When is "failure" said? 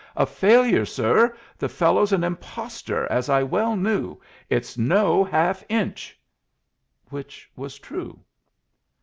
0.25-0.83